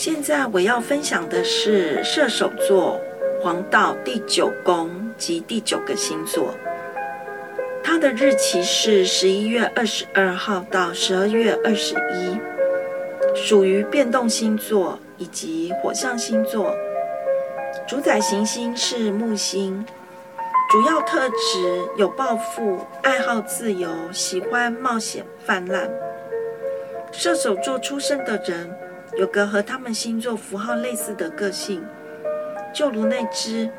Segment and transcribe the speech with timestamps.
[0.00, 3.00] 现在我要分享的是射手座
[3.42, 6.54] 黄道第九宫及第九个星座，
[7.82, 12.38] 它的日期是十一月二十二号到十二月二十一，
[13.34, 16.72] 属于变动星座以及火象星座，
[17.88, 19.84] 主宰行星是木星，
[20.70, 21.34] 主要特质
[21.96, 25.90] 有抱负、爱好自由、喜欢冒险泛滥。
[27.10, 28.70] 射手座出生的人。
[29.16, 31.84] 有个和他们星座符号类似的个性，
[32.74, 33.70] 就如那只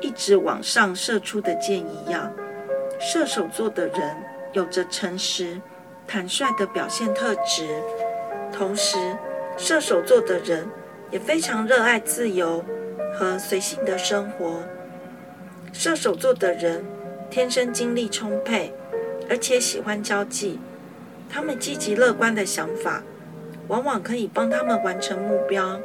[0.00, 2.32] 一直往上射出的箭一样。
[3.00, 4.16] 射手座的人
[4.52, 5.60] 有着诚实、
[6.06, 7.66] 坦率的表现特质，
[8.52, 8.98] 同时，
[9.56, 10.68] 射手座的人
[11.10, 12.64] 也非常热爱自由
[13.18, 14.62] 和随性的生活。
[15.72, 16.84] 射手座的人
[17.30, 18.72] 天生精力充沛，
[19.28, 20.60] 而且喜欢交际，
[21.28, 23.02] 他们积极乐观的想法。
[23.68, 25.80] 往往可以帮他们完成目标。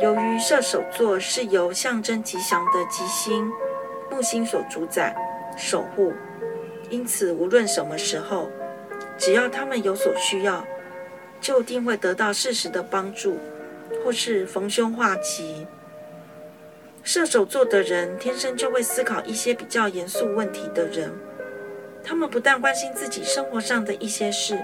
[0.00, 3.50] 由于射手座是由象征吉祥的吉星
[4.10, 5.14] 木星所主宰、
[5.56, 6.12] 守护，
[6.90, 8.50] 因此无论什么时候，
[9.16, 10.64] 只要他们有所需要，
[11.40, 13.38] 就一定会得到适时的帮助，
[14.04, 15.66] 或是逢凶化吉。
[17.02, 21.12] 射手座的人天生就会思考一些比较严肃问题的人，
[22.02, 24.58] 他们不但关心自己生活上的一些事。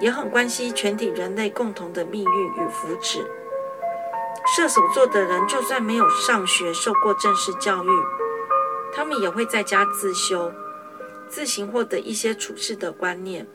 [0.00, 3.24] 也很关心全体人类共同的命运与福祉。
[4.54, 7.88] 射手座的人就算没有上学受过正式教育，
[8.94, 10.52] 他们也会在家自修，
[11.28, 13.46] 自行获得一些处事的观念、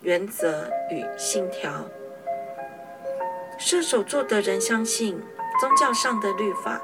[0.00, 1.84] 原则与信条。
[3.58, 5.22] 射手座的人相信
[5.60, 6.82] 宗教上的律法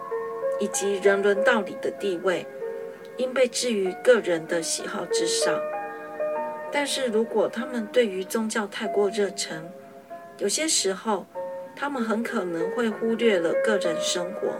[0.60, 2.46] 以及人伦道理的地位，
[3.16, 5.58] 应被置于个人的喜好之上。
[6.70, 9.62] 但是如果他们对于宗教太过热忱，
[10.38, 11.26] 有些时候，
[11.74, 14.54] 他们很可能会忽略了个人生活。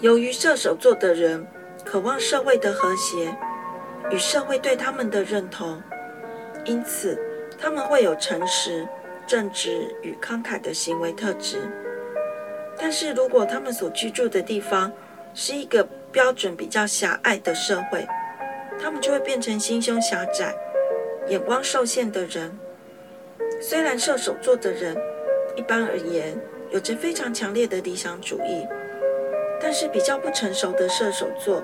[0.00, 1.46] 由于射手座的人
[1.84, 3.34] 渴望社会的和谐
[4.10, 5.82] 与社会对他们的认同，
[6.66, 7.18] 因此
[7.58, 8.86] 他们会有诚实、
[9.26, 11.62] 正直与慷慨的行为特质。
[12.76, 14.92] 但是如果他们所居住的地方
[15.32, 18.06] 是一个标准比较狭隘的社会，
[18.80, 20.54] 他们就会变成心胸狭窄、
[21.28, 22.58] 眼光受限的人。
[23.60, 24.96] 虽然射手座的人
[25.56, 26.38] 一般而言
[26.70, 28.66] 有着非常强烈的理想主义，
[29.60, 31.62] 但是比较不成熟的射手座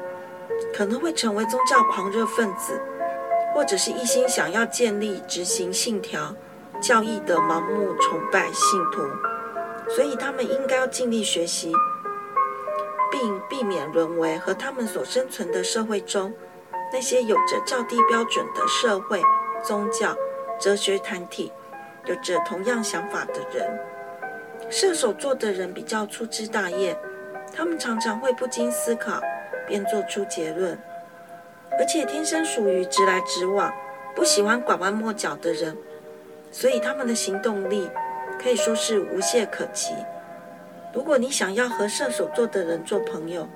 [0.75, 2.81] 可能会成为宗教狂热分子，
[3.55, 6.35] 或者是一心想要建立、执行信条、
[6.81, 9.03] 教义的盲目崇拜信徒。
[9.91, 11.73] 所以他们应该要尽力学习，
[13.11, 16.33] 并避免沦为和他们所生存的社会中。
[16.93, 19.23] 那些有着较低标准的社会、
[19.65, 20.15] 宗教、
[20.61, 21.51] 哲学团体，
[22.05, 23.81] 有着同样想法的人。
[24.69, 26.97] 射手座的人比较粗枝大叶，
[27.55, 29.21] 他们常常会不经思考
[29.67, 30.79] 便做出结论，
[31.79, 33.73] 而且天生属于直来直往、
[34.15, 35.77] 不喜欢拐弯抹角的人，
[36.51, 37.91] 所以他们的行动力
[38.39, 39.95] 可以说是无懈可击。
[40.95, 43.49] 如果你想要和射手座的人做朋友，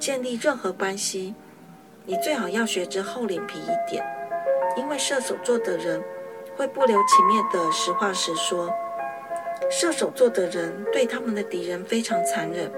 [0.00, 1.34] 建立任何关系，
[2.06, 4.04] 你最好要学着厚脸皮一点，
[4.76, 6.02] 因为射手座的人
[6.54, 8.70] 会不留情面的实话实说。
[9.70, 12.70] 射手座的人对他们的敌人非常残忍，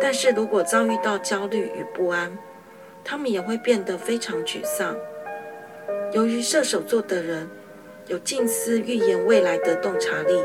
[0.00, 2.38] 但是如果遭遇到焦虑与不安，
[3.04, 4.96] 他们也会变得非常沮丧。
[6.12, 7.46] 由于射手座的人
[8.06, 10.42] 有近似预言未来的洞察力，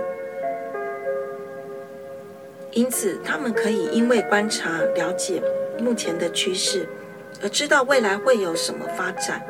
[2.72, 5.42] 因此他们可以因为观察了解
[5.80, 6.86] 目前的趋势。
[7.42, 9.46] 而知道未来会有什么发展，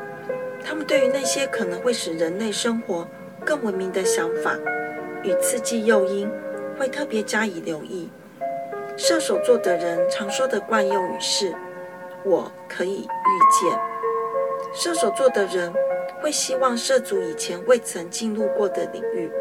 [0.63, 3.07] 他们对于那些可能会使人类生活
[3.45, 4.55] 更文明的想法
[5.23, 6.29] 与刺激诱因，
[6.77, 8.09] 会特别加以留意。
[8.97, 11.53] 射手座的人常说的惯用语是
[12.25, 13.79] “我可以预见”。
[14.73, 15.71] 射手座的人
[16.19, 19.31] 会希望涉足以前未曾进入过的领域，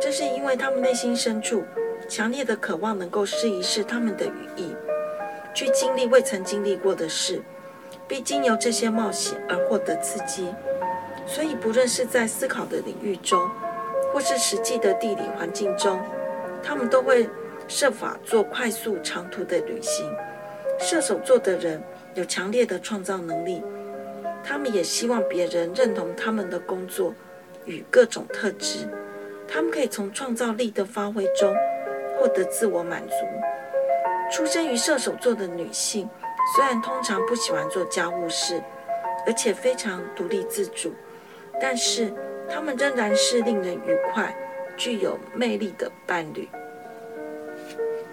[0.00, 1.64] 这是因为他们内心深处
[2.08, 4.74] 强烈的渴望能够试一试他们的羽翼，
[5.54, 7.40] 去经历未曾经历过的事。
[8.10, 10.52] 必经由这些冒险而获得刺激，
[11.24, 13.48] 所以不论是在思考的领域中，
[14.12, 15.96] 或是实际的地理环境中，
[16.60, 17.30] 他们都会
[17.68, 20.12] 设法做快速长途的旅行。
[20.80, 21.80] 射手座的人
[22.14, 23.62] 有强烈的创造能力，
[24.42, 27.14] 他们也希望别人认同他们的工作
[27.64, 28.88] 与各种特质，
[29.46, 31.54] 他们可以从创造力的发挥中
[32.18, 33.14] 获得自我满足。
[34.32, 36.10] 出生于射手座的女性。
[36.54, 38.62] 虽然通常不喜欢做家务事，
[39.26, 40.92] 而且非常独立自主，
[41.60, 42.12] 但是
[42.48, 44.34] 他们仍然是令人愉快
[44.76, 46.48] 具有魅力的伴侣。